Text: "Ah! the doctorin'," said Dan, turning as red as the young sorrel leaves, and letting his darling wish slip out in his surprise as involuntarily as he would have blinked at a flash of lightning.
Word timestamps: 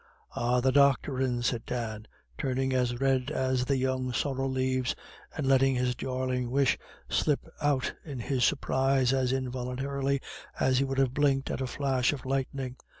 "Ah! 0.35 0.61
the 0.61 0.71
doctorin'," 0.71 1.43
said 1.43 1.63
Dan, 1.67 2.07
turning 2.35 2.73
as 2.73 2.99
red 2.99 3.29
as 3.29 3.65
the 3.65 3.77
young 3.77 4.11
sorrel 4.13 4.49
leaves, 4.49 4.95
and 5.37 5.45
letting 5.45 5.75
his 5.75 5.93
darling 5.93 6.49
wish 6.49 6.75
slip 7.07 7.45
out 7.61 7.93
in 8.03 8.17
his 8.17 8.43
surprise 8.43 9.13
as 9.13 9.31
involuntarily 9.31 10.19
as 10.59 10.79
he 10.79 10.83
would 10.85 10.97
have 10.97 11.13
blinked 11.13 11.51
at 11.51 11.61
a 11.61 11.67
flash 11.67 12.13
of 12.13 12.25
lightning. 12.25 12.77